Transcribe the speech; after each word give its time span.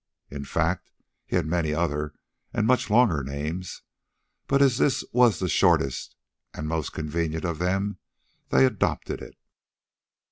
In 0.31 0.45
fact 0.45 0.89
he 1.27 1.35
had 1.35 1.45
many 1.45 1.75
other 1.75 2.15
and 2.51 2.65
much 2.65 2.89
longer 2.89 3.23
names, 3.23 3.83
but 4.47 4.59
as 4.59 4.79
this 4.79 5.03
was 5.11 5.37
the 5.37 5.47
shortest 5.47 6.15
and 6.55 6.67
most 6.67 6.91
convenient 6.91 7.45
of 7.45 7.59
them, 7.59 7.99
they 8.49 8.65
adopted 8.65 9.21
it. 9.21 9.37